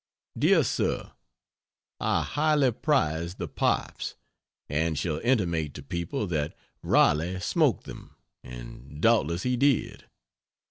DEAR 0.35 0.63
SIR, 0.63 1.11
I 1.99 2.23
highly 2.23 2.71
prize 2.71 3.35
the 3.35 3.47
pipes, 3.47 4.15
and 4.67 4.97
shall 4.97 5.19
intimate 5.23 5.75
to 5.75 5.83
people 5.83 6.25
that 6.25 6.55
"Raleigh" 6.81 7.39
smoked 7.39 7.83
them, 7.83 8.15
and 8.43 8.99
doubtless 8.99 9.43
he 9.43 9.55
did. 9.57 10.05